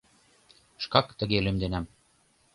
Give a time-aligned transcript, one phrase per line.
[0.83, 1.85] Шкак тыге лӱмденам.